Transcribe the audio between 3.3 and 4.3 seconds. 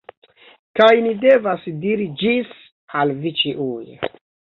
ĉiuj.